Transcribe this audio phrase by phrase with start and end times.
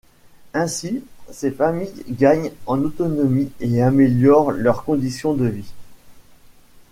[0.55, 5.73] Ainsi, ces familles gagnent en autonomie et améliorent leurs conditions de vie.